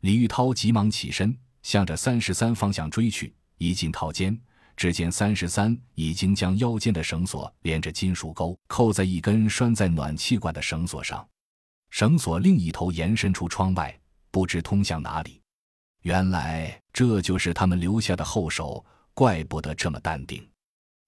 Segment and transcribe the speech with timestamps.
[0.00, 3.34] 李玉涛急忙起身，向着三十三方向追去。
[3.58, 4.38] 一进套间，
[4.74, 11.28] 只见三十三已经将腰间的绳索连着金属钩扣在一根拴在暖气管的绳索上，
[11.90, 13.94] 绳索另一头延伸出窗外，
[14.30, 15.42] 不知通向哪里。
[16.00, 18.82] 原来这就是他们留下的后手，
[19.12, 20.48] 怪不得这么淡定。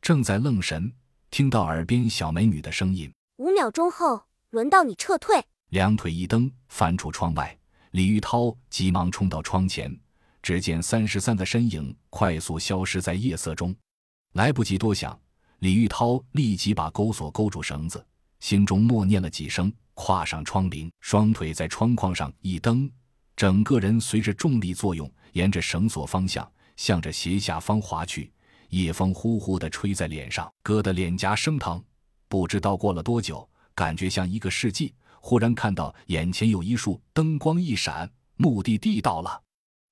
[0.00, 0.90] 正在愣神，
[1.30, 7.57] 听到耳边小美女的声音：“五秒钟后，轮到你撤退。”两腿一蹬，翻出窗外。
[7.98, 9.92] 李玉涛急忙冲到窗前，
[10.40, 13.74] 只见三十三的身影快速消失在夜色中。
[14.34, 15.20] 来不及多想，
[15.58, 18.06] 李玉涛立即把钩索勾住绳子，
[18.38, 22.88] 心中默念了几声，跨上窗棂，双腿在窗框上一蹬。
[23.34, 28.32] 整个人随着重力作用，沿着绳索方向，向着斜下方滑去。
[28.68, 31.82] 夜风呼呼地吹在脸上，硌得脸颊生疼。
[32.28, 34.94] 不知道过了多久，感觉像一个世纪。
[35.28, 39.42] 忽然看到眼前有一束灯光一闪，目的地到了。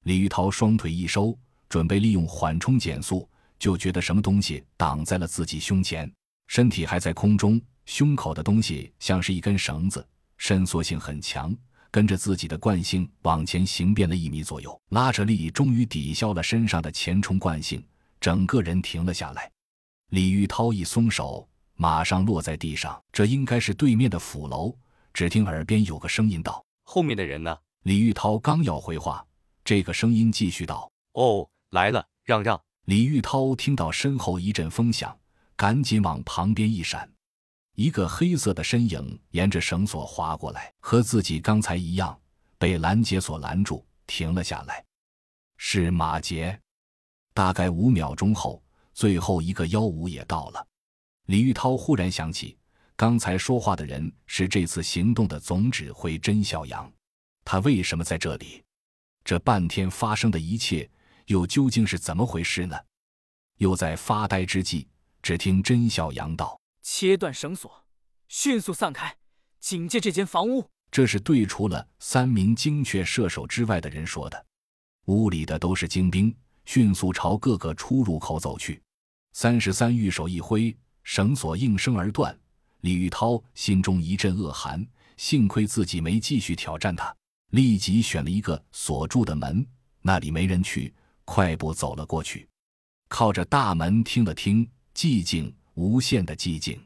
[0.05, 6.11] 李玉涛双腿一收，准备利用缓冲减速，就觉得什么东西挡在了自己胸前，
[6.47, 11.55] 身体还在空中，胸口的东西像是一根绳子，伸缩性很强。
[11.91, 17.85] 跟着自己的惯性往前行变了一米左右，拉扯力终于抵消了身上的前冲惯性，
[18.19, 19.53] 整个人停了下来。
[20.13, 22.99] 李玉涛一松手，马上落在地上。
[23.13, 24.75] 这应该是对面的府楼。
[25.17, 29.27] 只听耳边有个声音道：“后面的人呢？”李玉涛刚要回话，
[29.65, 35.19] 这个声音继续道：“哦，来了，让让。”李玉涛听到身后一阵风响，
[35.57, 37.11] 赶紧往旁边一闪。
[37.77, 42.21] 一个黑色的身影沿着绳索滑过来，和自己刚才一样，
[42.59, 44.85] 被拦截所拦住，停了下来。
[45.57, 46.61] 是马杰。
[47.33, 50.67] 大概五秒钟后，最后一个幺五也到了。
[51.25, 52.59] 李玉涛忽然想起，
[52.97, 56.91] 刚才说话的人是这次行动的总指挥甄小阳，
[57.45, 58.65] 他为什么在这里？
[59.23, 60.89] 这半天发生的一切
[61.27, 62.75] 又究竟是怎么回事呢？
[63.59, 64.89] 又在发呆之际，
[65.21, 66.59] 只听甄小阳道。
[66.81, 67.85] 切断绳索，
[68.29, 69.15] 迅速散开，
[69.61, 70.67] 警戒这间房屋。
[70.91, 74.47] 这是对除了三名精确射手之外的人说的。
[75.07, 78.83] 屋里的都是精兵，迅速朝各个出入口走去。
[79.35, 82.35] 三十三玉手一挥，绳索应声而断。
[82.81, 87.15] 李玉涛心中一阵恶寒，幸亏自己没继续挑战他，
[87.51, 89.67] 立即选了一个锁住的门，
[90.03, 90.95] 那里没人去，
[91.25, 92.49] 快步走了过去，
[93.09, 95.55] 靠着大门听了听，寂静。
[95.77, 96.81] 无限的寂静。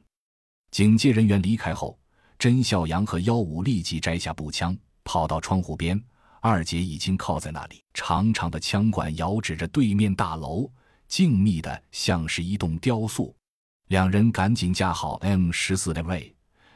[0.73, 1.97] 警戒人员离开后，
[2.37, 6.03] 甄孝阳和幺五立即摘下步枪，跑到窗户边。
[6.41, 10.69] 二姐已经靠在那里，长长的枪管遥指着对面大楼，
[11.07, 13.33] 静谧的像是一栋雕塑。
[13.91, 16.33] 两人赶紧架好 M 十四的位，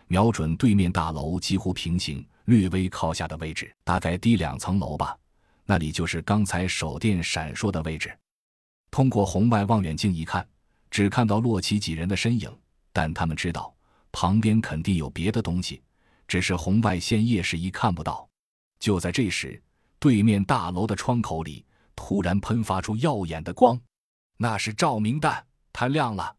[0.09, 5.17] 瞄准对面大楼几乎平行、略微靠下的位置，大概低两层楼吧。
[5.65, 8.13] 那里就是刚才手电闪烁的位置。
[8.91, 10.45] 通过红外望远镜一看。
[10.91, 12.53] 只看到洛奇几人的身影，
[12.93, 13.73] 但他们知道
[14.11, 15.81] 旁边肯定有别的东西，
[16.27, 18.29] 只是红外线夜视仪看不到。
[18.81, 19.63] 就在这时，
[20.01, 21.65] 对面大楼的窗口里
[21.95, 23.81] 突然喷发出耀眼的光，
[24.37, 26.35] 那是照明弹，它亮了。